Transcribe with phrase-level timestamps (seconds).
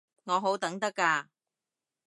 [0.23, 1.27] 我好等得㗎